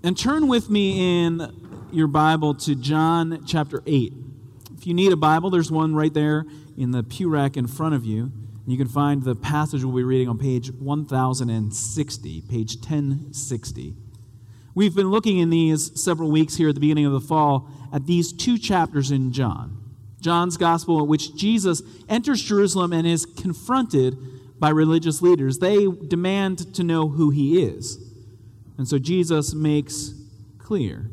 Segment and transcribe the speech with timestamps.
[0.00, 4.12] And turn with me in your Bible to John chapter 8.
[4.76, 7.96] If you need a Bible, there's one right there in the pew rack in front
[7.96, 8.30] of you.
[8.64, 13.96] You can find the passage we'll be reading on page 1060, page 1060.
[14.72, 18.06] We've been looking in these several weeks here at the beginning of the fall at
[18.06, 19.82] these two chapters in John.
[20.20, 24.16] John's gospel, in which Jesus enters Jerusalem and is confronted
[24.60, 25.58] by religious leaders.
[25.58, 28.07] They demand to know who he is.
[28.78, 30.14] And so Jesus makes
[30.58, 31.10] clear.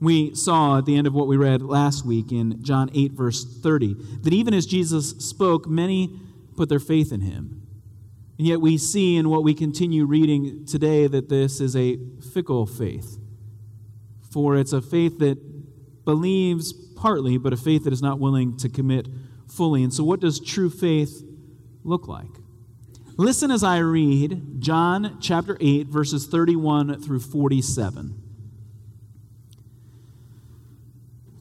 [0.00, 3.44] We saw at the end of what we read last week in John 8, verse
[3.44, 6.18] 30, that even as Jesus spoke, many
[6.56, 7.62] put their faith in him.
[8.38, 11.98] And yet we see in what we continue reading today that this is a
[12.32, 13.18] fickle faith.
[14.32, 15.38] For it's a faith that
[16.04, 19.06] believes partly, but a faith that is not willing to commit
[19.46, 19.84] fully.
[19.84, 21.22] And so, what does true faith
[21.84, 22.41] look like?
[23.22, 28.20] Listen as I read John chapter 8, verses 31 through 47.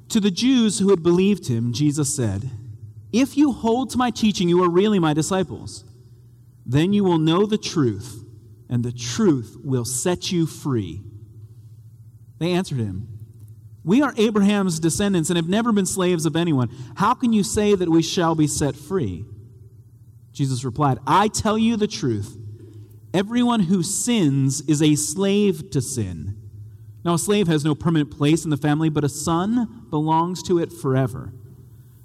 [0.09, 2.51] To the Jews who had believed him, Jesus said,
[3.11, 5.83] If you hold to my teaching, you are really my disciples.
[6.67, 8.25] Then you will know the truth,
[8.69, 11.01] and the truth will set you free.
[12.37, 13.07] They answered him,
[13.83, 16.69] We are Abraham's descendants and have never been slaves of anyone.
[16.97, 19.25] How can you say that we shall be set free?
[20.31, 22.37] Jesus replied, I tell you the truth.
[23.13, 26.37] Everyone who sins is a slave to sin.
[27.03, 30.59] Now, a slave has no permanent place in the family, but a son belongs to
[30.59, 31.33] it forever.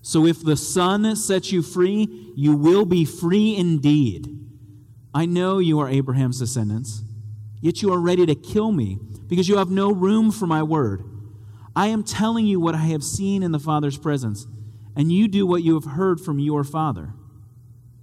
[0.06, 4.38] So if the Son sets you free, you will be free indeed.
[5.12, 7.02] I know you are Abraham's descendants,
[7.60, 11.02] yet you are ready to kill me because you have no room for my word.
[11.74, 14.47] I am telling you what I have seen in the Father's presence,
[14.94, 17.12] and you do what you have heard from your father.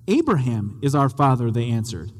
[0.07, 2.11] Abraham is our father, they answered.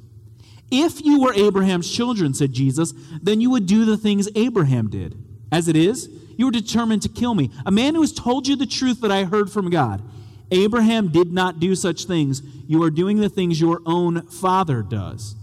[0.71, 5.15] If you were Abraham's children, said Jesus, then you would do the things Abraham did.
[5.51, 8.55] As it is, you are determined to kill me, a man who has told you
[8.55, 10.01] the truth that I heard from God.
[10.49, 12.41] Abraham did not do such things.
[12.67, 15.35] You are doing the things your own father does.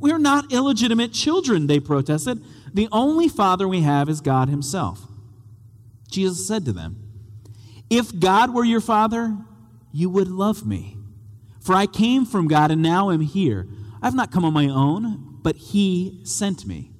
[0.00, 2.42] We are not illegitimate children, they protested.
[2.74, 5.06] The only father we have is God himself.
[6.10, 6.96] Jesus said to them,
[7.88, 9.36] If God were your father,
[9.92, 10.95] you would love me
[11.66, 13.66] for I came from God and now am here.
[14.00, 16.92] I have not come on my own, but He sent me.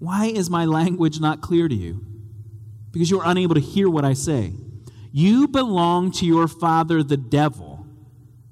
[0.00, 2.04] Why is my language not clear to you?
[2.90, 4.52] Because you are unable to hear what I say.
[5.12, 7.86] You belong to your father, the devil,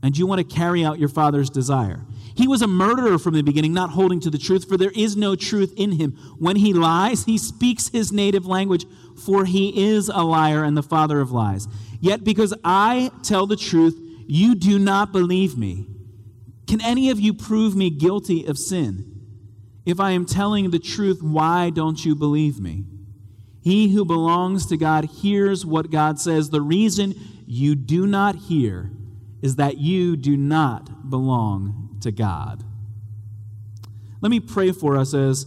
[0.01, 2.07] and you want to carry out your father's desire.
[2.37, 5.17] He was a murderer from the beginning, not holding to the truth, for there is
[5.17, 6.13] no truth in him.
[6.39, 8.87] When he lies, he speaks his native language,
[9.17, 11.67] for he is a liar and the father of lies.
[12.01, 15.89] Yet because I tell the truth, you do not believe me.
[16.67, 19.09] Can any of you prove me guilty of sin?
[19.85, 22.85] If I am telling the truth, why don't you believe me?
[23.61, 26.51] He who belongs to God hears what God says.
[26.51, 27.15] The reason
[27.47, 28.91] you do not hear
[29.41, 32.65] is that you do not belong to God.
[34.21, 35.47] Let me pray for us as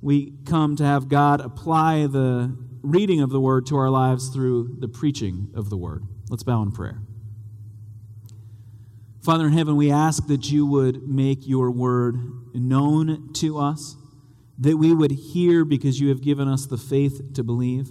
[0.00, 4.76] we come to have God apply the reading of the word to our lives through
[4.78, 6.04] the preaching of the word.
[6.30, 6.98] Let's bow in prayer.
[9.26, 12.14] Father in heaven, we ask that you would make your word
[12.54, 13.96] known to us,
[14.56, 17.90] that we would hear because you have given us the faith to believe.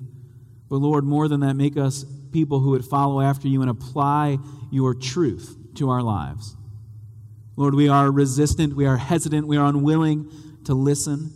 [0.69, 4.37] But Lord, more than that, make us people who would follow after you and apply
[4.71, 6.55] your truth to our lives.
[7.57, 10.31] Lord, we are resistant, we are hesitant, we are unwilling
[10.63, 11.33] to listen.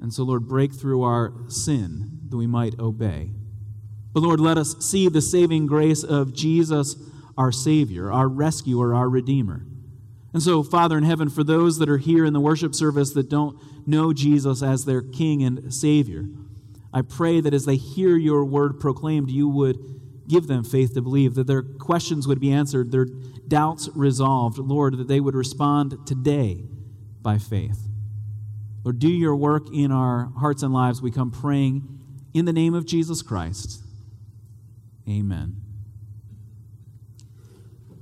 [0.00, 3.32] And so, Lord, break through our sin that we might obey.
[4.14, 6.96] But Lord, let us see the saving grace of Jesus
[7.38, 9.64] our Savior, our rescuer, our Redeemer.
[10.34, 13.30] And so, Father in heaven, for those that are here in the worship service that
[13.30, 13.56] don't
[13.86, 16.26] know Jesus as their King and Savior,
[16.92, 19.78] I pray that as they hear your word proclaimed, you would
[20.28, 24.58] give them faith to believe, that their questions would be answered, their doubts resolved.
[24.58, 26.64] Lord, that they would respond today
[27.22, 27.88] by faith.
[28.84, 31.00] Lord, do your work in our hearts and lives.
[31.00, 32.00] We come praying
[32.34, 33.80] in the name of Jesus Christ.
[35.08, 35.67] Amen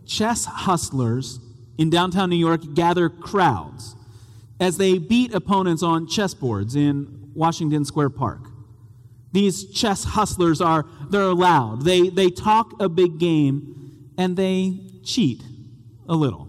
[0.07, 1.41] chess hustlers
[1.79, 3.97] in downtown New York gather crowds
[4.59, 8.41] as they beat opponents on chessboards in Washington Square Park.
[9.33, 11.83] These chess hustlers are they're loud.
[11.83, 15.43] They they talk a big game and they cheat
[16.09, 16.49] a little.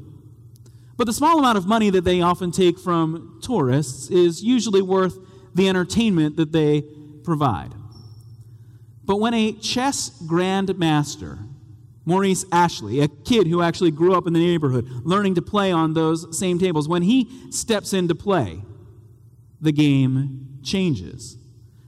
[0.95, 5.17] But the small amount of money that they often take from tourists is usually worth
[5.53, 6.83] the entertainment that they
[7.23, 7.73] provide.
[9.03, 11.46] But when a chess grandmaster
[12.07, 15.93] Maurice Ashley, a kid who actually grew up in the neighborhood, learning to play on
[15.93, 16.87] those same tables.
[16.87, 18.61] When he steps into play,
[19.59, 21.37] the game changes.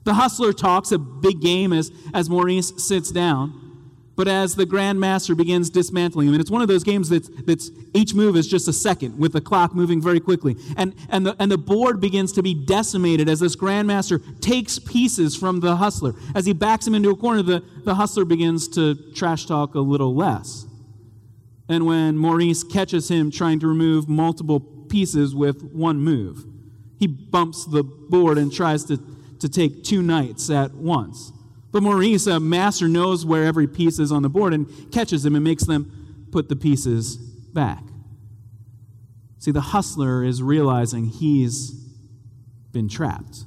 [0.03, 3.68] The hustler talks a big game as, as Maurice sits down.
[4.19, 7.71] But as the grandmaster begins dismantling him, and it's one of those games that's, that's
[7.93, 10.57] each move is just a second with the clock moving very quickly.
[10.75, 15.37] And, and, the, and the board begins to be decimated as this grandmaster takes pieces
[15.37, 16.15] from the hustler.
[16.35, 19.79] As he backs him into a corner, the, the hustler begins to trash talk a
[19.79, 20.65] little less.
[21.69, 26.43] And when Maurice catches him trying to remove multiple pieces with one move,
[26.97, 28.99] he bumps the board and tries to,
[29.39, 31.31] to take two knights at once.
[31.71, 35.35] But Maurice, a master, knows where every piece is on the board and catches them
[35.35, 37.83] and makes them put the pieces back.
[39.37, 41.71] See, the hustler is realizing he's
[42.71, 43.45] been trapped.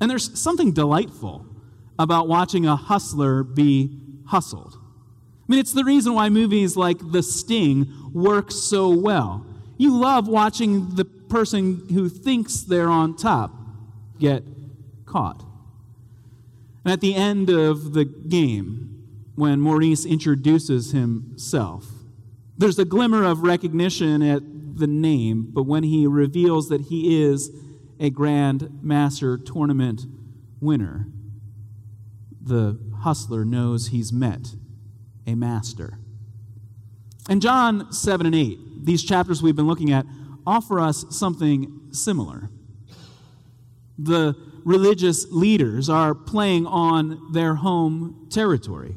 [0.00, 1.46] And there's something delightful
[1.98, 4.76] about watching a hustler be hustled.
[4.76, 9.46] I mean, it's the reason why movies like The Sting work so well.
[9.76, 13.52] You love watching the person who thinks they're on top
[14.18, 14.42] get
[15.04, 15.44] caught.
[16.84, 21.86] And at the end of the game, when Maurice introduces himself,
[22.56, 24.42] there's a glimmer of recognition at
[24.76, 27.50] the name, but when he reveals that he is
[27.98, 30.02] a Grand Master tournament
[30.60, 31.08] winner,
[32.40, 34.54] the hustler knows he's met
[35.26, 35.98] a master.
[37.28, 40.04] And John 7 and 8, these chapters we've been looking at,
[40.46, 42.50] offer us something similar.
[43.98, 48.96] The religious leaders are playing on their home territory.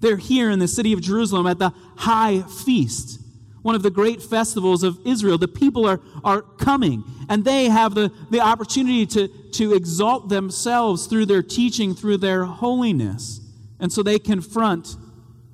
[0.00, 3.20] They're here in the city of Jerusalem at the high feast,
[3.62, 5.38] one of the great festivals of Israel.
[5.38, 11.06] The people are, are coming, and they have the, the opportunity to, to exalt themselves
[11.06, 13.40] through their teaching, through their holiness.
[13.78, 14.96] And so they confront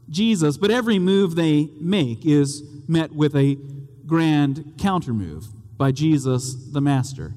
[0.09, 3.59] Jesus, but every move they make is met with a
[4.07, 5.47] grand countermove
[5.77, 7.35] by Jesus the Master.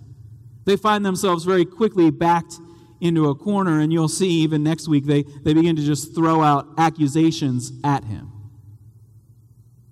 [0.66, 2.56] They find themselves very quickly backed
[3.00, 6.42] into a corner, and you'll see even next week they, they begin to just throw
[6.42, 8.32] out accusations at him.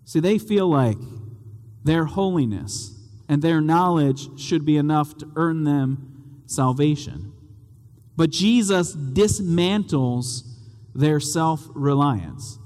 [0.06, 0.98] See, they feel like
[1.83, 2.95] their holiness
[3.27, 7.31] and their knowledge should be enough to earn them salvation.
[8.16, 10.44] But Jesus dismantles
[10.94, 12.57] their self reliance.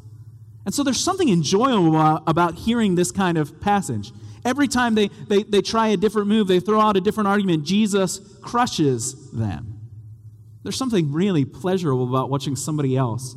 [0.66, 4.12] And so there's something enjoyable about hearing this kind of passage.
[4.46, 7.64] Every time they, they, they try a different move, they throw out a different argument,
[7.64, 9.80] Jesus crushes them.
[10.64, 13.36] There's something really pleasurable about watching somebody else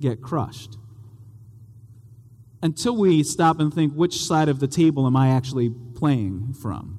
[0.00, 0.76] get crushed.
[2.62, 6.98] Until we stop and think, which side of the table am I actually playing from?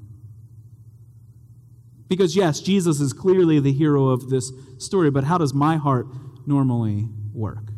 [2.08, 6.08] Because, yes, Jesus is clearly the hero of this story, but how does my heart
[6.46, 7.72] normally work?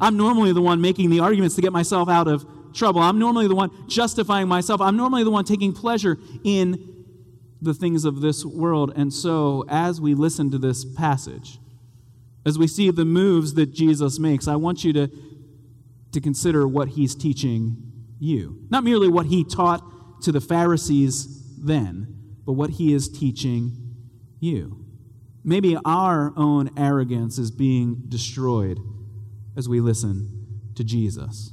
[0.00, 3.00] I'm normally the one making the arguments to get myself out of trouble.
[3.00, 4.80] I'm normally the one justifying myself.
[4.80, 7.04] I'm normally the one taking pleasure in
[7.60, 8.92] the things of this world.
[8.94, 11.58] And so, as we listen to this passage,
[12.44, 15.10] as we see the moves that Jesus makes, I want you to,
[16.12, 17.86] to consider what he's teaching
[18.20, 18.64] you.
[18.70, 22.14] Not merely what he taught to the Pharisees then,
[22.44, 23.72] but what he is teaching
[24.38, 24.84] you.
[25.44, 28.78] Maybe our own arrogance is being destroyed
[29.56, 31.52] as we listen to Jesus.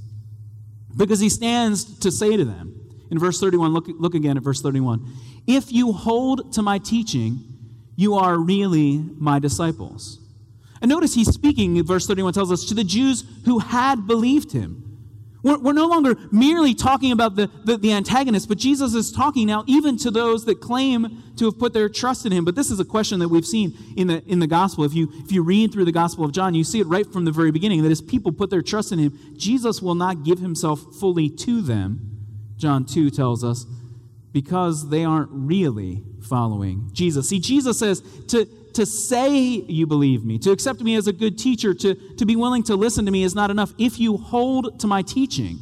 [0.95, 2.80] Because he stands to say to them
[3.10, 5.06] in verse 31, look, look again at verse 31
[5.48, 7.40] If you hold to my teaching,
[7.95, 10.19] you are really my disciples.
[10.81, 14.82] And notice he's speaking, verse 31 tells us, to the Jews who had believed him.
[15.44, 19.45] We're, we're no longer merely talking about the, the, the antagonist, but Jesus is talking
[19.45, 22.45] now even to those that claim to have put their trust in him.
[22.45, 24.85] But this is a question that we've seen in the, in the gospel.
[24.85, 27.26] If you, if you read through the gospel of John, you see it right from
[27.26, 30.40] the very beginning that as people put their trust in him, Jesus will not give
[30.40, 32.09] himself fully to them.
[32.56, 33.66] John 2 tells us,
[34.31, 37.30] because they aren't really following Jesus.
[37.30, 41.37] See, Jesus says to to say you believe me, to accept me as a good
[41.37, 43.73] teacher, to, to be willing to listen to me is not enough.
[43.77, 45.59] If you hold to my teaching,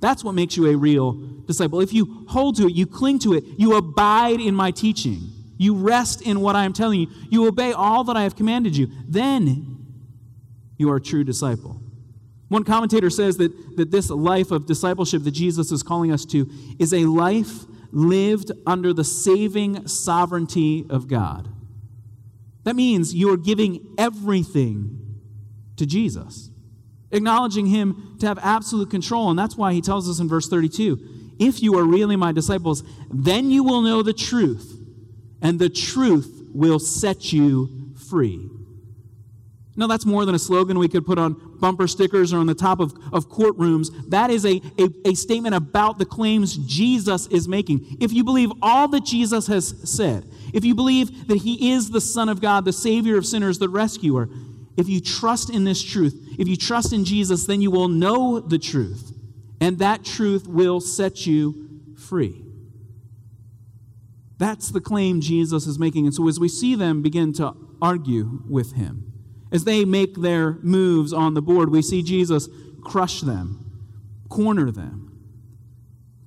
[0.00, 1.12] that's what makes you a real
[1.46, 1.80] disciple.
[1.80, 5.74] If you hold to it, you cling to it, you abide in my teaching, you
[5.74, 8.88] rest in what I am telling you, you obey all that I have commanded you,
[9.08, 9.76] then
[10.76, 11.80] you are a true disciple.
[12.48, 16.48] One commentator says that, that this life of discipleship that Jesus is calling us to
[16.78, 21.48] is a life lived under the saving sovereignty of God.
[22.68, 25.20] That means you are giving everything
[25.76, 26.50] to Jesus,
[27.10, 29.30] acknowledging Him to have absolute control.
[29.30, 32.84] And that's why He tells us in verse 32 if you are really my disciples,
[33.10, 34.78] then you will know the truth,
[35.40, 38.50] and the truth will set you free.
[39.78, 42.54] No, that's more than a slogan we could put on bumper stickers or on the
[42.54, 43.90] top of, of courtrooms.
[44.10, 47.96] That is a, a, a statement about the claims Jesus is making.
[48.00, 52.00] If you believe all that Jesus has said, if you believe that he is the
[52.00, 54.28] Son of God, the Savior of sinners, the rescuer,
[54.76, 58.40] if you trust in this truth, if you trust in Jesus, then you will know
[58.40, 59.12] the truth,
[59.60, 62.44] and that truth will set you free.
[64.38, 66.06] That's the claim Jesus is making.
[66.06, 69.07] And so as we see them begin to argue with him,
[69.50, 72.48] as they make their moves on the board, we see Jesus
[72.82, 73.80] crush them,
[74.28, 75.04] corner them.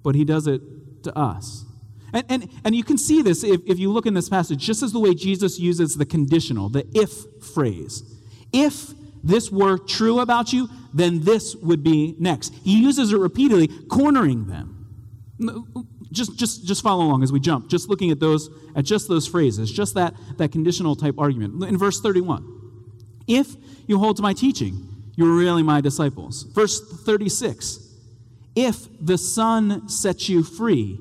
[0.03, 0.61] But he does it
[1.03, 1.65] to us.
[2.13, 4.83] And, and, and you can see this if, if you look in this passage, just
[4.83, 7.11] as the way Jesus uses the conditional, the if
[7.53, 8.03] phrase.
[8.51, 8.91] If
[9.23, 12.53] this were true about you, then this would be next.
[12.63, 14.77] He uses it repeatedly, cornering them.
[16.11, 19.27] Just, just, just follow along as we jump, just looking at those, at just those
[19.27, 21.63] phrases, just that, that conditional type argument.
[21.63, 22.60] In verse 31.
[23.31, 23.55] If
[23.87, 26.43] you hold to my teaching, you're really my disciples.
[26.43, 27.79] Verse 36
[28.55, 30.99] If the Son sets you free,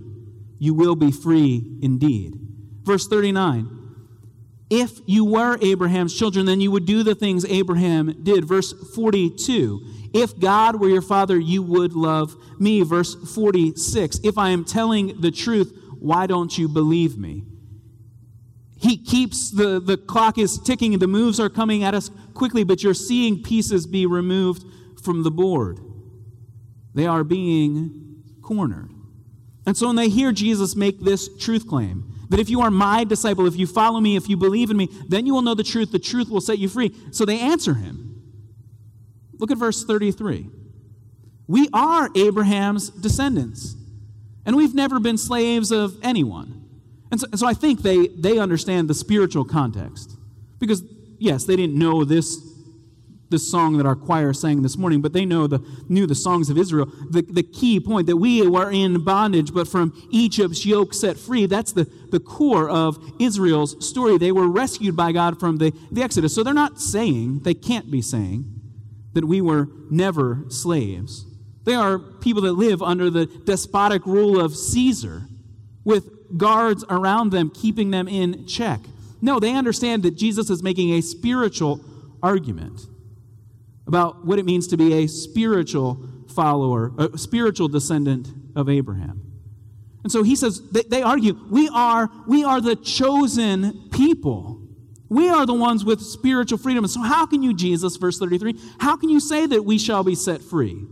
[0.61, 2.39] you will be free indeed.
[2.85, 3.69] Verse 39
[4.71, 8.45] If you were Abraham's children, then you would do the things Abraham did.
[8.45, 12.83] Verse 42 If God were your father, you would love me.
[12.83, 17.43] Verse 46 If I am telling the truth, why don't you believe me?
[18.81, 22.83] He keeps the, the clock is ticking, the moves are coming at us quickly, but
[22.83, 24.65] you're seeing pieces be removed
[25.03, 25.79] from the board.
[26.95, 28.91] They are being cornered.
[29.67, 33.05] And so when they hear Jesus make this truth claim, that if you are my
[33.05, 35.63] disciple, if you follow me, if you believe in me, then you will know the
[35.63, 36.95] truth, the truth will set you free.
[37.11, 38.23] So they answer him.
[39.39, 40.49] Look at verse 33.
[41.47, 43.75] We are Abraham's descendants,
[44.47, 46.60] and we've never been slaves of anyone.
[47.11, 50.17] And so, so I think they, they understand the spiritual context.
[50.59, 50.83] Because,
[51.19, 52.39] yes, they didn't know this,
[53.31, 56.51] this song that our choir sang this morning, but they know the, knew the songs
[56.51, 56.87] of Israel.
[57.11, 61.47] The, the key point that we were in bondage, but from Egypt's yoke set free,
[61.47, 64.19] that's the, the core of Israel's story.
[64.19, 66.35] They were rescued by God from the, the Exodus.
[66.35, 68.45] So they're not saying, they can't be saying,
[69.15, 71.27] that we were never slaves.
[71.65, 75.23] They are people that live under the despotic rule of Caesar
[75.85, 78.81] with guards around them, keeping them in check.
[79.21, 81.81] No, they understand that Jesus is making a spiritual
[82.23, 82.81] argument
[83.87, 89.31] about what it means to be a spiritual follower, a spiritual descendant of Abraham.
[90.03, 94.63] And so he says, they, they argue, we are, we are the chosen people.
[95.09, 96.87] We are the ones with spiritual freedom.
[96.87, 100.15] So, how can you, Jesus, verse 33, how can you say that we shall be
[100.15, 100.87] set free?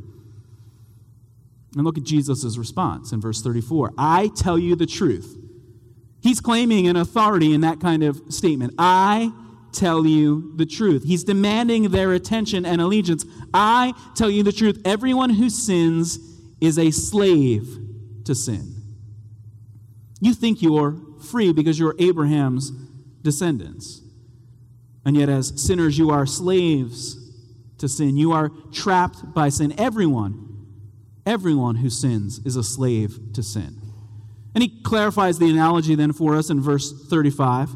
[1.75, 5.37] And look at Jesus' response in verse 34 I tell you the truth.
[6.21, 8.75] He's claiming an authority in that kind of statement.
[8.79, 9.33] I
[9.73, 11.05] tell you the truth.
[11.05, 13.25] He's demanding their attention and allegiance.
[13.55, 14.81] I tell you the truth.
[14.85, 16.19] Everyone who sins
[16.61, 17.79] is a slave
[18.25, 18.75] to sin.
[20.21, 20.97] You think you're
[21.31, 22.71] free because you're Abraham's
[23.23, 24.03] descendants.
[25.05, 27.17] And yet, as sinners, you are slaves
[27.79, 28.17] to sin.
[28.17, 29.79] You are trapped by sin.
[29.79, 30.48] Everyone
[31.29, 33.77] Everyone who sins is a slave to sin.
[34.55, 37.69] And he clarifies the analogy then for us in verse 35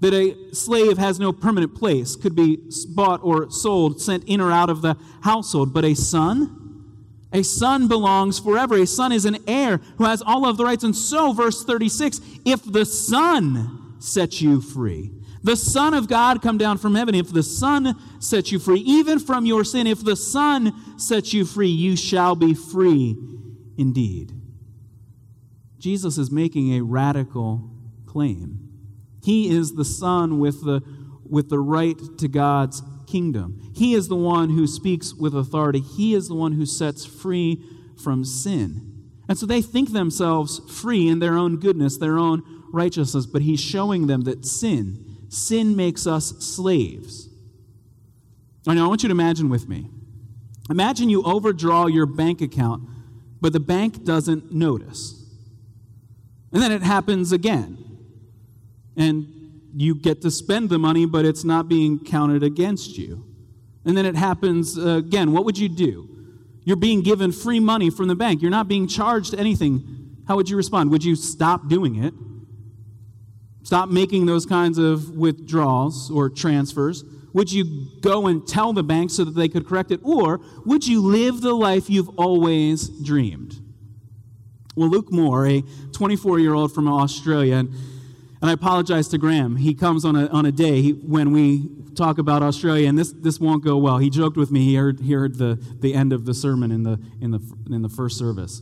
[0.00, 4.52] that a slave has no permanent place, could be bought or sold, sent in or
[4.52, 6.92] out of the household, but a son,
[7.32, 8.76] a son belongs forever.
[8.76, 10.84] A son is an heir who has all of the rights.
[10.84, 15.10] And so, verse 36 if the son sets you free,
[15.44, 17.14] the Son of God come down from heaven.
[17.14, 21.44] If the Son sets you free, even from your sin, if the Son sets you
[21.44, 23.14] free, you shall be free
[23.76, 24.32] indeed.
[25.78, 27.70] Jesus is making a radical
[28.06, 28.70] claim.
[29.22, 30.82] He is the Son with the,
[31.28, 33.70] with the right to God's kingdom.
[33.76, 35.80] He is the one who speaks with authority.
[35.80, 37.62] He is the one who sets free
[38.02, 39.10] from sin.
[39.28, 43.60] And so they think themselves free in their own goodness, their own righteousness, but He's
[43.60, 47.28] showing them that sin sin makes us slaves.
[48.66, 49.90] Now, I want you to imagine with me.
[50.70, 52.88] Imagine you overdraw your bank account,
[53.40, 55.22] but the bank doesn't notice.
[56.52, 57.78] And then it happens again.
[58.96, 59.26] And
[59.74, 63.26] you get to spend the money, but it's not being counted against you.
[63.84, 65.32] And then it happens again.
[65.32, 66.08] What would you do?
[66.62, 68.40] You're being given free money from the bank.
[68.40, 70.22] You're not being charged anything.
[70.26, 70.90] How would you respond?
[70.90, 72.14] Would you stop doing it?
[73.64, 77.02] Stop making those kinds of withdrawals or transfers.
[77.32, 80.00] Would you go and tell the bank so that they could correct it?
[80.04, 83.60] Or would you live the life you've always dreamed?
[84.76, 87.74] Well, Luke Moore, a 24 year old from Australia, and
[88.44, 89.56] And I apologize to Graham.
[89.56, 93.10] He comes on a, on a day he, when we talk about Australia, and this,
[93.10, 93.96] this won't go well.
[93.96, 94.66] He joked with me.
[94.66, 97.40] He heard, he heard the, the end of the sermon in the, in, the,
[97.70, 98.60] in the first service.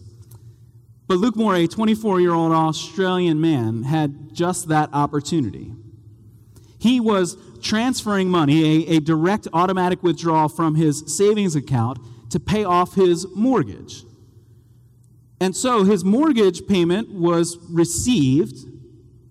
[1.13, 5.75] But Luke Moore, a 24 year old Australian man, had just that opportunity.
[6.79, 11.99] He was transferring money, a, a direct automatic withdrawal from his savings account,
[12.31, 14.05] to pay off his mortgage.
[15.39, 18.57] And so his mortgage payment was received,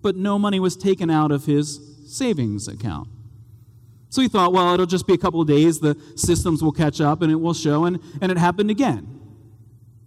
[0.02, 3.08] but no money was taken out of his savings account.
[4.08, 7.00] So he thought, well, it'll just be a couple of days, the systems will catch
[7.00, 9.21] up and it will show, and, and it happened again.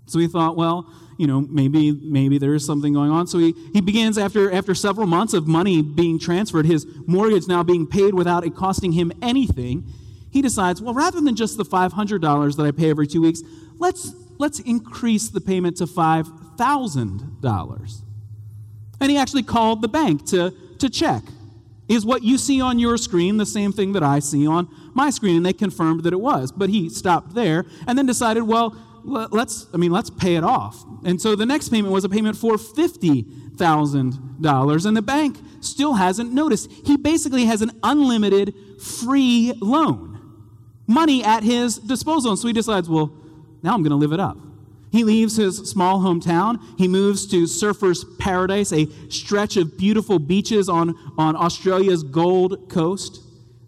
[0.06, 3.28] So he thought, well, you know, maybe maybe there is something going on.
[3.28, 7.64] So he, he begins after after several months of money being transferred, his mortgage now
[7.64, 9.86] being paid without it costing him anything.
[10.32, 13.42] He decides, well, rather than just the $500 that I pay every two weeks,
[13.78, 18.02] let's let's increase the payment to $5,000.
[19.00, 21.24] And he actually called the bank to, to check.
[21.88, 25.12] Is what you see on your screen the same thing that I see on my
[25.12, 25.38] screen?
[25.38, 26.52] And they confirmed that it was.
[26.52, 30.84] But he stopped there and then decided, well, let's, I mean, let's pay it off.
[31.04, 34.86] And so the next payment was a payment for $50,000.
[34.86, 36.70] And the bank still hasn't noticed.
[36.72, 40.20] He basically has an unlimited free loan,
[40.88, 42.32] money at his disposal.
[42.32, 43.14] And so he decides, well,
[43.64, 44.38] now I'm going to live it up.
[44.92, 46.60] He leaves his small hometown.
[46.78, 53.20] He moves to Surfer's Paradise, a stretch of beautiful beaches on, on Australia's Gold Coast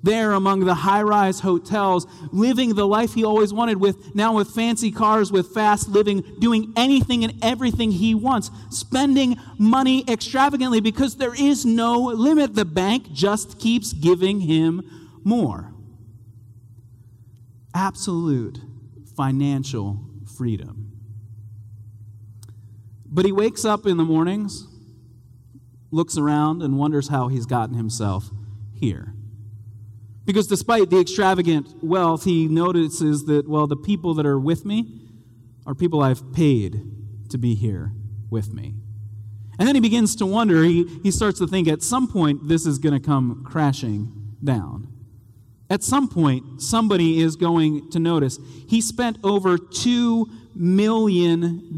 [0.03, 4.49] there among the high rise hotels, living the life he always wanted with, now with
[4.49, 11.17] fancy cars, with fast living, doing anything and everything he wants, spending money extravagantly because
[11.17, 12.55] there is no limit.
[12.55, 14.81] The bank just keeps giving him
[15.23, 15.73] more.
[17.73, 18.59] Absolute
[19.15, 19.99] financial
[20.37, 20.91] freedom.
[23.05, 24.67] But he wakes up in the mornings,
[25.91, 28.29] looks around, and wonders how he's gotten himself
[28.73, 29.13] here.
[30.27, 34.99] Because despite the extravagant wealth, he notices that, well, the people that are with me
[35.65, 36.81] are people I've paid
[37.29, 37.93] to be here
[38.29, 38.75] with me.
[39.57, 42.65] And then he begins to wonder, he, he starts to think at some point this
[42.65, 44.89] is going to come crashing down.
[45.69, 48.37] At some point, somebody is going to notice.
[48.67, 51.73] He spent over $2 million.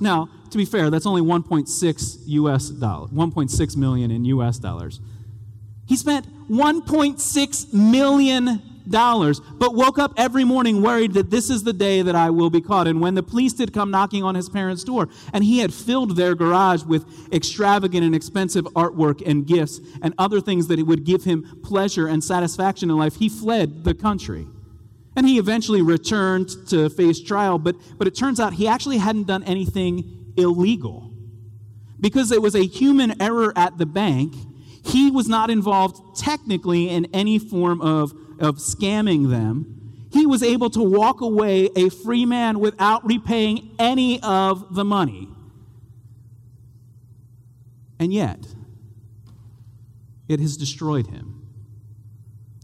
[0.00, 5.00] Now, to be fair, that's only 1.6 US dollars, 1.6 million in US dollars.
[5.90, 12.00] He spent $1.6 million, but woke up every morning worried that this is the day
[12.02, 12.86] that I will be caught.
[12.86, 16.14] And when the police did come knocking on his parents' door, and he had filled
[16.14, 21.24] their garage with extravagant and expensive artwork and gifts and other things that would give
[21.24, 24.46] him pleasure and satisfaction in life, he fled the country.
[25.16, 29.26] And he eventually returned to face trial, but, but it turns out he actually hadn't
[29.26, 31.12] done anything illegal.
[31.98, 34.36] Because it was a human error at the bank,
[34.84, 39.76] he was not involved technically in any form of, of scamming them.
[40.12, 45.28] He was able to walk away a free man without repaying any of the money.
[47.98, 48.54] And yet,
[50.28, 51.46] it has destroyed him.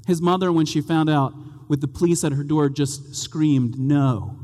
[0.06, 1.34] His mother, when she found out
[1.68, 4.38] with the police at her door, just screamed, No,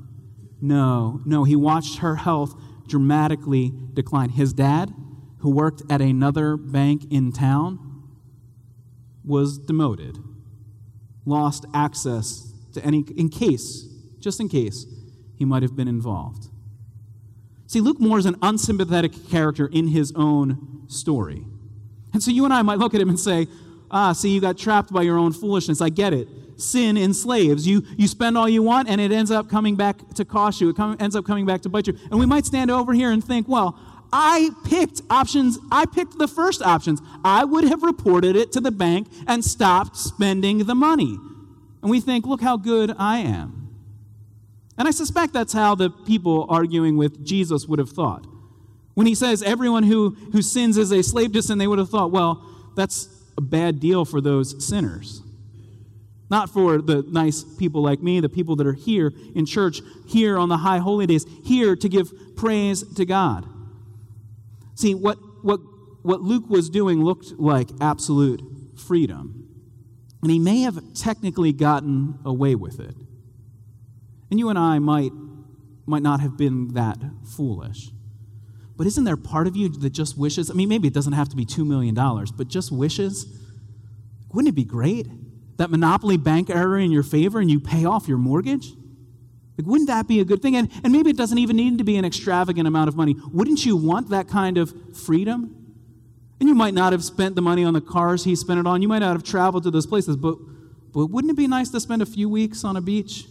[0.61, 1.45] no, no.
[1.45, 2.55] He watched her health
[2.87, 4.31] dramatically decline.
[4.31, 4.93] His dad,
[5.43, 7.79] who worked at another bank in town,
[9.25, 10.17] was demoted,
[11.25, 13.89] lost access to any, in case,
[14.21, 14.87] just in case,
[15.37, 16.47] he might have been involved.
[17.67, 21.45] See, Luke Moore is an unsympathetic character in his own story.
[22.13, 23.49] And so you and I might look at him and say,
[23.91, 25.81] ah, see, you got trapped by your own foolishness.
[25.81, 26.29] I get it.
[26.57, 27.67] Sin enslaves.
[27.67, 30.69] You, you spend all you want, and it ends up coming back to cost you.
[30.69, 31.99] It come, ends up coming back to bite you.
[32.11, 33.77] And we might stand over here and think, well,
[34.13, 37.01] I picked options, I picked the first options.
[37.25, 41.19] I would have reported it to the bank and stopped spending the money.
[41.81, 43.71] And we think, look how good I am.
[44.77, 48.27] And I suspect that's how the people arguing with Jesus would have thought.
[48.95, 51.91] When he says everyone who, who sins is a slave to sin, they would have
[51.91, 52.45] thought, well,
[52.77, 55.23] that's a bad deal for those sinners.
[56.31, 60.39] Not for the nice people like me, the people that are here in church, here
[60.39, 63.47] on the high holy days, here to give praise to God.
[64.83, 65.61] See, what, what,
[66.03, 68.43] what Luke was doing looked like absolute
[68.77, 69.49] freedom.
[70.23, 72.97] And he may have technically gotten away with it.
[74.29, 75.13] And you and I might,
[75.87, 76.99] might not have been that
[77.37, 77.91] foolish.
[78.77, 80.51] But isn't there part of you that just wishes?
[80.51, 81.95] I mean, maybe it doesn't have to be $2 million,
[82.37, 83.27] but just wishes?
[84.33, 85.07] Wouldn't it be great?
[85.59, 88.73] That monopoly bank error in your favor and you pay off your mortgage?
[89.63, 90.57] Like, wouldn't that be a good thing?
[90.57, 93.17] And, and maybe it doesn't even need to be an extravagant amount of money.
[93.33, 95.57] Wouldn't you want that kind of freedom?
[96.41, 98.83] And you might not have spent the money on the cars he spent it on.
[98.83, 100.37] You might not have traveled to those places, but,
[100.93, 103.27] but wouldn't it be nice to spend a few weeks on a beach?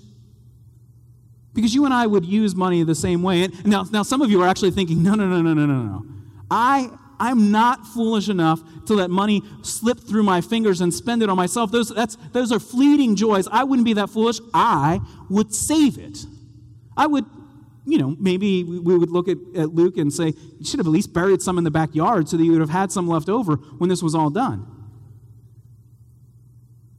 [1.53, 3.43] Because you and I would use money the same way.
[3.43, 5.83] And now, now some of you are actually thinking, no, no, no, no, no, no,
[5.83, 6.05] no.
[6.49, 6.89] I,
[7.21, 11.37] I'm not foolish enough to let money slip through my fingers and spend it on
[11.37, 11.71] myself.
[11.71, 11.93] Those,
[12.31, 13.47] those are fleeting joys.
[13.51, 14.39] I wouldn't be that foolish.
[14.55, 16.17] I would save it.
[16.97, 17.25] I would
[17.85, 20.91] you know, maybe we would look at, at Luke and say, you should have at
[20.91, 23.55] least buried some in the backyard so that you would have had some left over
[23.55, 24.67] when this was all done.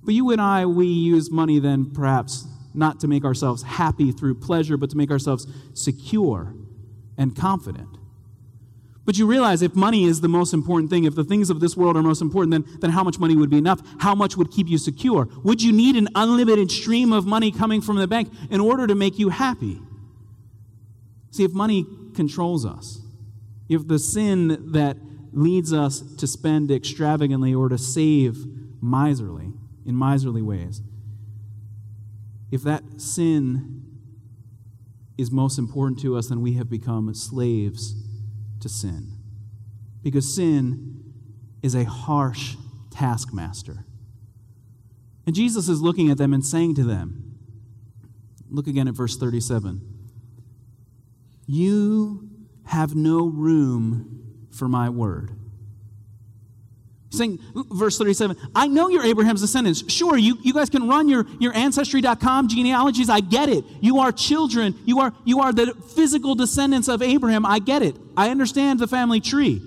[0.02, 4.40] But you and I, we use money then perhaps not to make ourselves happy through
[4.40, 6.54] pleasure, but to make ourselves secure
[7.16, 7.98] and confident.
[9.04, 11.76] But you realize if money is the most important thing, if the things of this
[11.76, 13.82] world are most important, then, then how much money would be enough?
[13.98, 15.28] How much would keep you secure?
[15.42, 18.94] Would you need an unlimited stream of money coming from the bank in order to
[18.94, 19.80] make you happy?
[21.32, 21.84] See, if money
[22.14, 23.00] controls us,
[23.68, 24.98] if the sin that
[25.32, 28.44] leads us to spend extravagantly or to save
[28.80, 29.52] miserly,
[29.84, 30.80] in miserly ways,
[32.52, 33.82] if that sin
[35.18, 37.94] is most important to us, then we have become slaves
[38.62, 39.12] to sin.
[40.02, 41.12] Because sin
[41.62, 42.56] is a harsh
[42.90, 43.84] taskmaster.
[45.26, 47.36] And Jesus is looking at them and saying to them,
[48.50, 49.80] look again at verse 37.
[51.46, 52.28] You
[52.66, 55.32] have no room for my word.
[57.12, 59.84] Saying, verse 37, I know you're Abraham's descendants.
[59.92, 63.10] Sure, you, you guys can run your, your ancestry.com genealogies.
[63.10, 63.66] I get it.
[63.82, 64.74] You are children.
[64.86, 67.44] You are, you are the physical descendants of Abraham.
[67.44, 67.96] I get it.
[68.16, 69.60] I understand the family tree.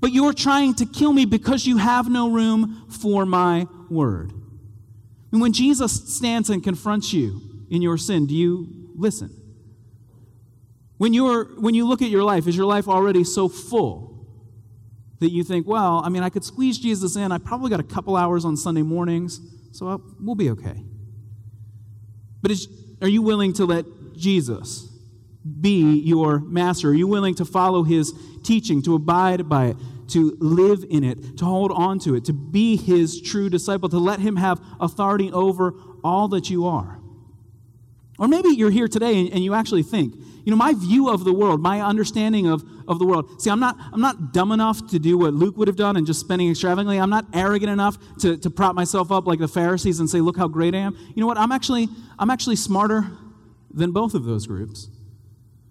[0.00, 4.32] But you're trying to kill me because you have no room for my word.
[5.32, 9.30] And when Jesus stands and confronts you in your sin, do you listen?
[10.98, 14.13] When, you're, when you look at your life, is your life already so full
[15.20, 17.32] that you think, well, I mean, I could squeeze Jesus in.
[17.32, 19.40] I probably got a couple hours on Sunday mornings,
[19.72, 20.84] so I'll, we'll be okay.
[22.42, 22.68] But is,
[23.00, 24.88] are you willing to let Jesus
[25.60, 26.90] be your master?
[26.90, 29.76] Are you willing to follow his teaching, to abide by it,
[30.08, 33.98] to live in it, to hold on to it, to be his true disciple, to
[33.98, 37.00] let him have authority over all that you are?
[38.18, 41.24] Or maybe you're here today and, and you actually think, you know, my view of
[41.24, 43.40] the world, my understanding of, of the world.
[43.40, 46.06] See, I'm not, I'm not dumb enough to do what Luke would have done and
[46.06, 47.00] just spending extravagantly.
[47.00, 50.36] I'm not arrogant enough to, to prop myself up like the Pharisees and say, look
[50.36, 50.96] how great I am.
[51.14, 51.38] You know what?
[51.38, 53.10] I'm actually, I'm actually smarter
[53.72, 54.88] than both of those groups.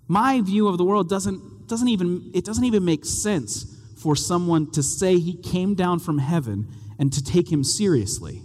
[0.07, 4.69] My view of the world doesn't, doesn't even, it doesn't even make sense for someone
[4.71, 6.67] to say he came down from heaven
[6.99, 8.41] and to take him seriously.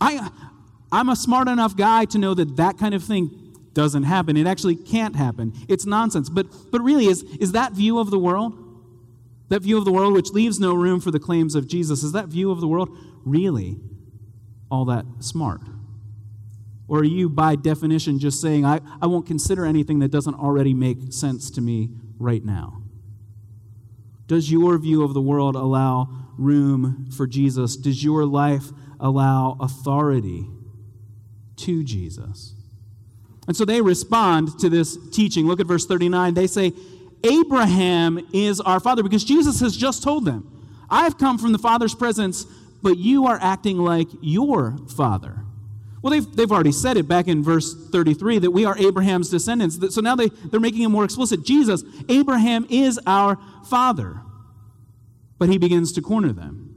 [0.00, 0.30] I,
[0.92, 3.30] I'm a smart enough guy to know that that kind of thing
[3.72, 4.36] doesn't happen.
[4.36, 5.52] It actually can't happen.
[5.68, 6.28] It's nonsense.
[6.28, 8.54] But, but really, is, is that view of the world,
[9.48, 12.12] that view of the world which leaves no room for the claims of Jesus, is
[12.12, 13.78] that view of the world really
[14.70, 15.60] all that smart?
[16.88, 20.74] Or are you, by definition, just saying, I, I won't consider anything that doesn't already
[20.74, 22.82] make sense to me right now?
[24.26, 27.76] Does your view of the world allow room for Jesus?
[27.76, 30.48] Does your life allow authority
[31.60, 32.54] to Jesus?
[33.46, 35.46] And so they respond to this teaching.
[35.46, 36.34] Look at verse 39.
[36.34, 36.72] They say,
[37.24, 40.46] Abraham is our father, because Jesus has just told them,
[40.88, 42.44] I've come from the Father's presence,
[42.82, 45.36] but you are acting like your father.
[46.02, 49.94] Well, they've, they've already said it back in verse 33 that we are Abraham's descendants.
[49.94, 51.44] So now they, they're making it more explicit.
[51.44, 54.20] Jesus, Abraham is our father.
[55.38, 56.69] But he begins to corner them.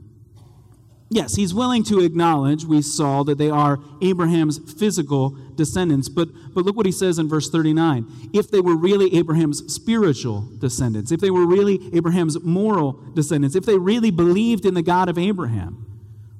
[1.14, 6.08] Yes, he's willing to acknowledge, we saw, that they are Abraham's physical descendants.
[6.08, 8.30] But, but look what he says in verse 39.
[8.32, 13.64] If they were really Abraham's spiritual descendants, if they were really Abraham's moral descendants, if
[13.64, 15.86] they really believed in the God of Abraham,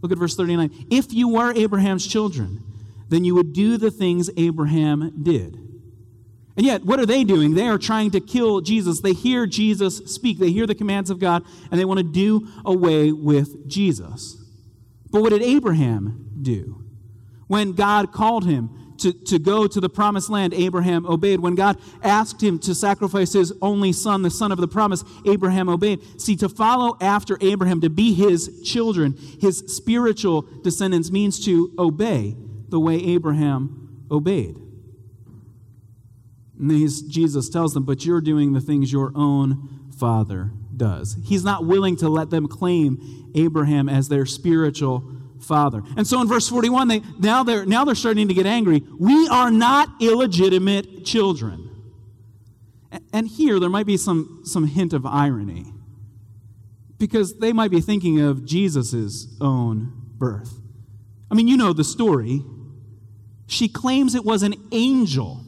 [0.03, 0.87] look at verse 39.
[0.91, 2.61] If you were Abraham's children,
[3.11, 5.55] then you would do the things Abraham did.
[6.57, 7.55] And yet, what are they doing?
[7.55, 9.03] They are trying to kill Jesus.
[9.03, 12.49] They hear Jesus speak, they hear the commands of God, and they want to do
[12.65, 14.41] away with Jesus.
[15.15, 16.83] But what did Abraham do?
[17.47, 21.39] When God called him to, to go to the promised land, Abraham obeyed.
[21.39, 25.69] When God asked him to sacrifice his only son, the son of the promise, Abraham
[25.69, 26.21] obeyed.
[26.21, 32.35] See, to follow after Abraham, to be his children, his spiritual descendants, means to obey
[32.69, 34.57] the way Abraham obeyed.
[36.59, 36.71] And
[37.09, 41.17] Jesus tells them, But you're doing the things your own father does.
[41.25, 45.05] He's not willing to let them claim Abraham as their spiritual
[45.41, 45.83] father.
[45.97, 48.83] And so in verse 41, they now they're now they're starting to get angry.
[48.99, 51.71] We are not illegitimate children.
[53.13, 55.73] And here there might be some, some hint of irony.
[56.99, 60.61] because they might be thinking of Jesus' own birth.
[61.31, 62.43] I mean, you know the story.
[63.47, 65.45] She claims it was an angel.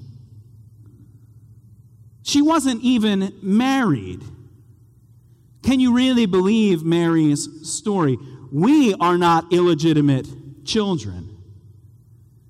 [2.22, 4.22] She wasn't even married.
[5.66, 8.18] Can you really believe Mary's story?
[8.52, 10.28] We are not illegitimate
[10.64, 11.36] children.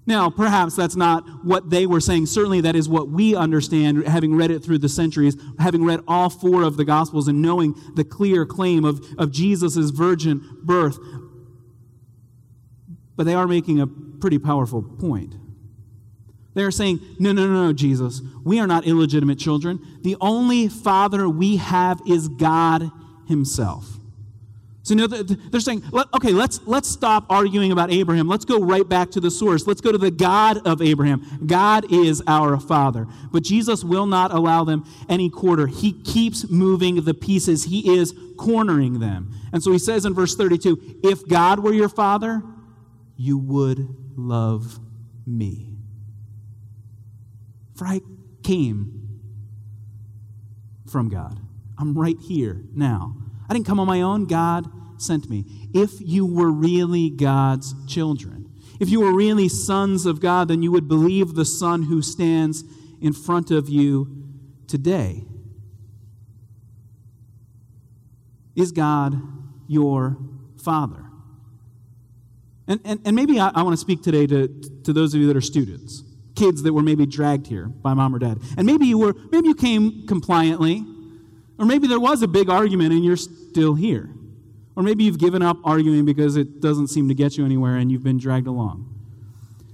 [0.05, 2.27] Now, perhaps that's not what they were saying.
[2.27, 6.29] Certainly, that is what we understand, having read it through the centuries, having read all
[6.29, 10.99] four of the Gospels and knowing the clear claim of, of Jesus' virgin birth.
[13.17, 15.35] But they are making a pretty powerful point.
[16.53, 19.81] They are saying, no, no, no, no, Jesus, we are not illegitimate children.
[20.03, 22.91] The only father we have is God
[23.27, 23.99] Himself.
[24.87, 25.83] So you know, they're saying,
[26.15, 28.29] okay, let's, let's stop arguing about Abraham.
[28.29, 29.67] Let's go right back to the source.
[29.67, 31.41] Let's go to the God of Abraham.
[31.45, 33.09] God is our Father.
[33.33, 35.67] But Jesus will not allow them any quarter.
[35.67, 39.35] He keeps moving the pieces, He is cornering them.
[39.53, 42.43] And so he says in verse 32 if God were your Father,
[43.17, 44.79] you would love
[45.27, 45.79] me.
[47.75, 48.03] For I
[48.45, 49.21] came
[50.87, 51.41] from God.
[51.79, 53.17] I'm right here now.
[53.49, 54.27] I didn't come on my own.
[54.27, 54.67] God
[55.01, 55.45] sent me.
[55.75, 60.73] If you were really God's children, if you were really sons of God, then you
[60.73, 62.65] would believe the Son who stands
[63.01, 64.25] in front of you
[64.67, 65.25] today.
[68.55, 69.21] Is God
[69.69, 70.17] your
[70.63, 71.05] Father?
[72.69, 74.49] And, and, and maybe I, I want to speak today to,
[74.85, 76.03] to those of you that are students,
[76.35, 78.41] kids that were maybe dragged here by mom or dad.
[78.57, 80.85] And maybe you were, maybe you came compliantly,
[81.59, 84.11] or maybe there was a big argument and you're still here.
[84.77, 87.91] Or maybe you've given up arguing because it doesn't seem to get you anywhere and
[87.91, 88.93] you've been dragged along.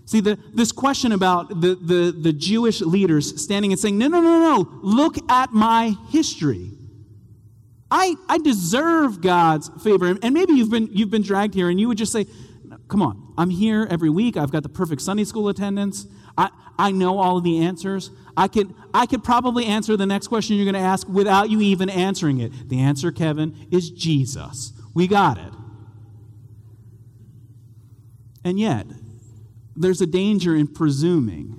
[0.05, 4.21] See, the, this question about the, the, the Jewish leaders standing and saying, no, no,
[4.21, 6.71] no, no, look at my history.
[7.91, 10.17] I, I deserve God's favor.
[10.23, 12.27] And maybe you've been, you've been dragged here and you would just say,
[12.89, 14.37] come on, I'm here every week.
[14.37, 16.07] I've got the perfect Sunday school attendance.
[16.39, 18.11] I, I know all of the answers.
[18.37, 21.61] I could, I could probably answer the next question you're going to ask without you
[21.61, 22.69] even answering it.
[22.69, 24.73] The answer, Kevin, is Jesus.
[24.95, 25.53] We got it.
[28.45, 28.87] And yet,
[29.77, 31.59] there's a danger in presuming.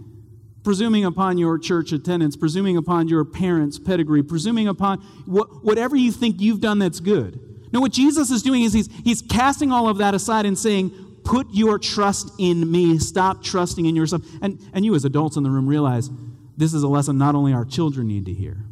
[0.63, 6.11] Presuming upon your church attendance, presuming upon your parents' pedigree, presuming upon wh- whatever you
[6.11, 7.39] think you've done that's good.
[7.73, 10.91] No, what Jesus is doing is he's, he's casting all of that aside and saying,
[11.23, 12.99] Put your trust in me.
[12.99, 14.23] Stop trusting in yourself.
[14.41, 16.09] And, and you, as adults in the room, realize
[16.55, 18.65] this is a lesson not only our children need to hear.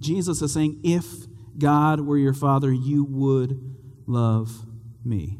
[0.00, 1.06] Jesus is saying, If
[1.58, 4.66] God were your father, you would love
[5.04, 5.38] me.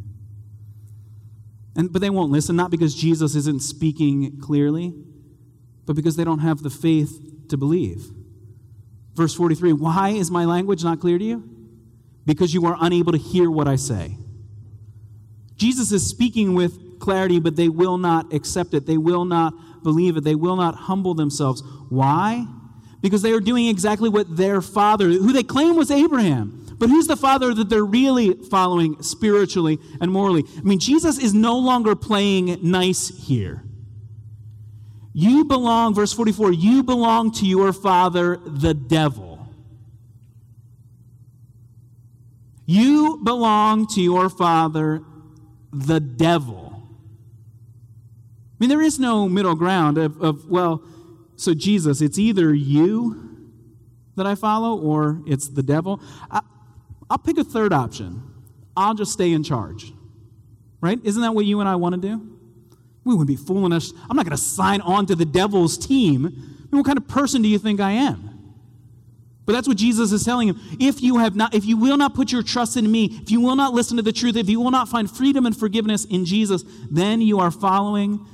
[1.77, 4.95] And, but they won't listen, not because Jesus isn't speaking clearly,
[5.87, 8.11] but because they don't have the faith to believe.
[9.15, 11.51] Verse 43 Why is my language not clear to you?
[12.25, 14.17] Because you are unable to hear what I say.
[15.57, 18.87] Jesus is speaking with clarity, but they will not accept it.
[18.87, 19.53] They will not
[19.85, 20.25] believe it.
[20.25, 21.63] They will not humble themselves.
[21.89, 22.47] Why?
[23.05, 27.07] because they are doing exactly what their father, who they claim was Abraham, but who's
[27.07, 30.43] the father that they're really following spiritually and morally?
[30.57, 33.63] I mean, Jesus is no longer playing nice here.
[35.13, 39.55] You belong, verse 44, you belong to your father, the devil.
[42.65, 45.03] You belong to your father,
[45.75, 46.64] the devil.
[48.65, 50.83] Mean, there is no middle ground of, of well,
[51.37, 53.51] so, Jesus, it's either you
[54.17, 56.01] that I follow or it's the devil.
[56.31, 56.41] I,
[57.11, 58.23] will pick a third option.
[58.75, 59.93] I'll just stay in charge.
[60.81, 60.99] Right?
[61.05, 62.39] Isn't that what you and I want to do?
[63.05, 63.93] We wouldn't be fooling us.
[64.09, 66.25] I'm not going to sign on to the devil's team.
[66.25, 68.55] I mean, what kind of person do you think I am?
[69.45, 70.59] But that's what Jesus is telling him.
[70.81, 73.43] If you have not, if you will not put your trust in me, if you
[73.43, 76.25] will not listen to the truth, if you will not find freedom and forgiveness in
[76.25, 78.27] Jesus, then you are following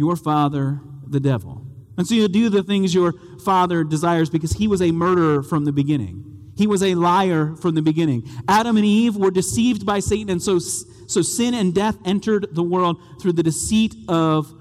[0.00, 1.64] your father, the devil.
[1.96, 3.12] And so you'll do the things your
[3.44, 6.52] father desires because he was a murderer from the beginning.
[6.56, 8.28] He was a liar from the beginning.
[8.48, 12.62] Adam and Eve were deceived by Satan, and so, so sin and death entered the
[12.62, 14.52] world through the deceit of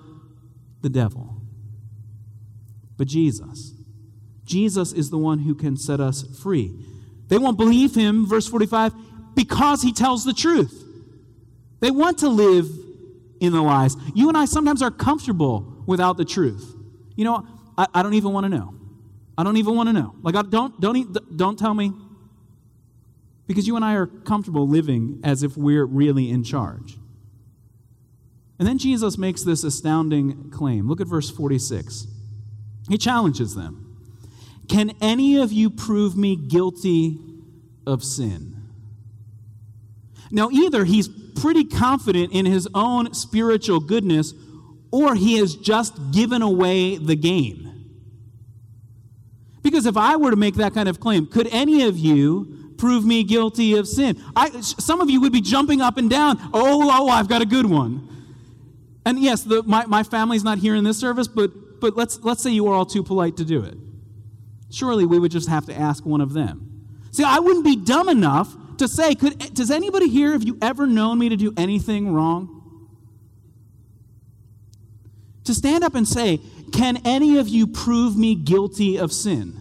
[0.82, 1.42] the devil.
[2.98, 3.74] But Jesus,
[4.44, 6.74] Jesus is the one who can set us free.
[7.30, 8.94] They won't believe him, verse 45,
[9.36, 10.84] because he tells the truth.
[11.80, 12.68] They want to live
[13.40, 13.96] in the lies.
[14.14, 16.76] You and I sometimes are comfortable without the truth.
[17.16, 17.48] You know,
[17.78, 18.76] I, I don't even want to know.
[19.38, 20.16] I don't even want to know.
[20.22, 21.94] Like, I, don't, don't, don't tell me.
[23.48, 26.98] Because you and I are comfortable living as if we're really in charge.
[28.60, 30.88] And then Jesus makes this astounding claim.
[30.88, 32.08] Look at verse 46.
[32.90, 33.98] He challenges them
[34.68, 37.18] Can any of you prove me guilty
[37.88, 38.56] of sin?
[40.32, 44.34] Now, either he's pretty confident in his own spiritual goodness,
[44.92, 47.66] or he has just given away the game.
[49.62, 53.06] Because if I were to make that kind of claim, could any of you prove
[53.06, 54.22] me guilty of sin?
[54.36, 56.40] I, some of you would be jumping up and down.
[56.54, 58.08] Oh, oh, I've got a good one.
[59.06, 62.42] And yes, the, my, my family's not here in this service, but, but let's, let's
[62.42, 63.76] say you are all too polite to do it.
[64.72, 66.86] Surely we would just have to ask one of them.
[67.12, 70.88] See, I wouldn't be dumb enough to say, could, does anybody here, have you ever
[70.88, 72.88] known me to do anything wrong?
[75.44, 76.40] To stand up and say,
[76.74, 79.56] can any of you prove me guilty of sin?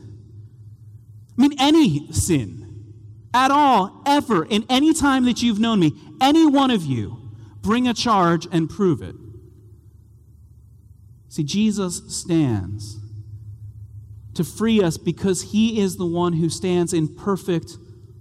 [1.37, 2.95] I mean, any sin
[3.35, 7.87] at all, ever, in any time that you've known me, any one of you, bring
[7.87, 9.15] a charge and prove it.
[11.29, 12.99] See, Jesus stands
[14.35, 17.77] to free us because he is the one who stands in perfect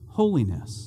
[0.09, 0.86] holiness.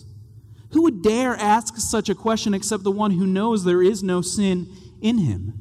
[0.72, 4.20] Who would dare ask such a question except the one who knows there is no
[4.20, 4.68] sin
[5.00, 5.54] in him?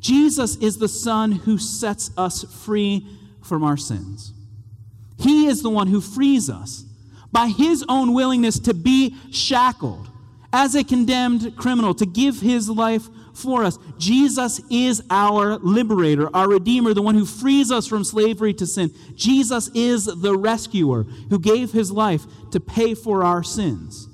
[0.00, 3.06] Jesus is the Son who sets us free
[3.42, 4.32] from our sins.
[5.18, 6.84] He is the one who frees us
[7.32, 10.08] by his own willingness to be shackled
[10.52, 13.78] as a condemned criminal, to give his life for us.
[13.98, 18.92] Jesus is our liberator, our redeemer, the one who frees us from slavery to sin.
[19.14, 24.08] Jesus is the rescuer who gave his life to pay for our sins.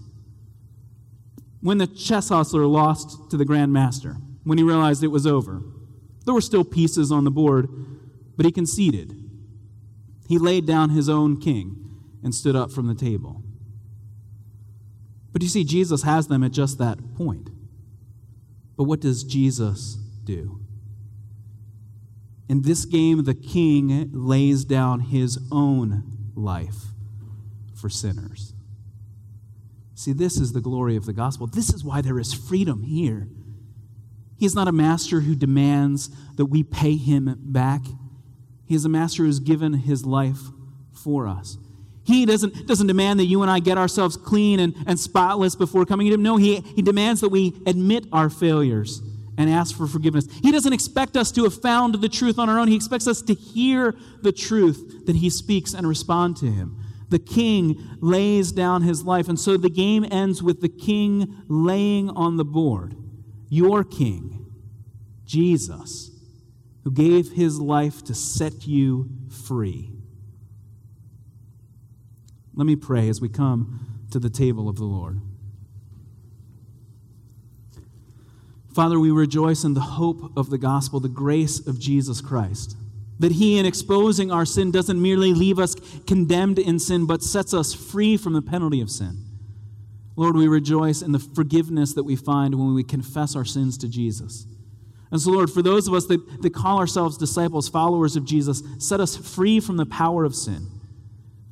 [1.61, 5.63] When the chess hustler lost to the Grand Master, when he realized it was over,
[6.25, 7.69] there were still pieces on the board,
[8.37, 9.15] but he conceded.
[10.29, 11.77] He laid down his own king
[12.23, 13.43] and stood up from the table.
[15.33, 17.51] But you see, Jesus has them at just that point.
[18.83, 20.59] But what does Jesus do?
[22.49, 26.03] In this game, the king lays down his own
[26.35, 26.87] life
[27.77, 28.55] for sinners.
[29.95, 31.47] See, this is the glory of the gospel.
[31.47, 33.29] This is why there is freedom here.
[34.37, 37.83] He is not a master who demands that we pay him back.
[38.65, 40.41] He is a master who has given his life
[40.91, 41.57] for us.
[42.13, 45.85] He doesn't, doesn't demand that you and I get ourselves clean and, and spotless before
[45.85, 46.23] coming to Him.
[46.23, 49.03] No, he, he demands that we admit our failures
[49.39, 50.27] and ask for forgiveness.
[50.43, 52.69] He doesn't expect us to have found the truth on our own.
[52.69, 56.79] He expects us to hear the truth that He speaks and respond to Him.
[57.13, 62.09] The king lays down his life, and so the game ends with the king laying
[62.09, 62.97] on the board.
[63.51, 64.47] Your king,
[65.27, 66.11] Jesus,
[66.85, 69.92] who gave his life to set you free.
[72.55, 75.21] Let me pray as we come to the table of the Lord.
[78.75, 82.77] Father, we rejoice in the hope of the gospel, the grace of Jesus Christ.
[83.19, 85.75] That he, in exposing our sin, doesn't merely leave us
[86.07, 89.25] condemned in sin, but sets us free from the penalty of sin.
[90.17, 93.89] Lord, we rejoice in the forgiveness that we find when we confess our sins to
[93.89, 94.47] Jesus.
[95.11, 98.63] And so, Lord, for those of us that, that call ourselves disciples, followers of Jesus,
[98.79, 100.67] set us free from the power of sin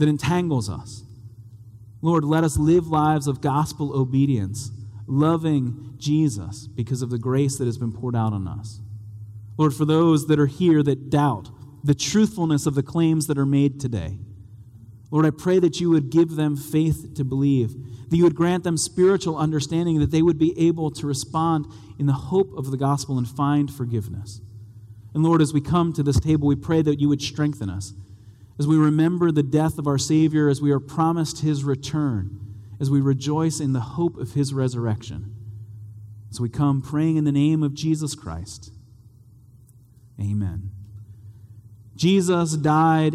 [0.00, 1.04] that entangles us.
[2.00, 4.70] Lord, let us live lives of gospel obedience,
[5.06, 8.80] loving Jesus because of the grace that has been poured out on us.
[9.58, 11.50] Lord, for those that are here that doubt
[11.84, 14.18] the truthfulness of the claims that are made today,
[15.10, 17.74] Lord, I pray that you would give them faith to believe,
[18.08, 21.66] that you would grant them spiritual understanding, that they would be able to respond
[21.98, 24.40] in the hope of the gospel and find forgiveness.
[25.12, 27.92] And Lord, as we come to this table, we pray that you would strengthen us
[28.61, 32.38] as we remember the death of our Savior, as we are promised his return,
[32.79, 35.35] as we rejoice in the hope of his resurrection.
[36.31, 38.70] So we come praying in the name of Jesus Christ.
[40.20, 40.73] Amen.
[41.96, 43.09] Jesus died